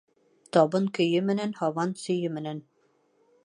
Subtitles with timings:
[0.55, 2.63] Табын көйө менән, һабан сөйө менән.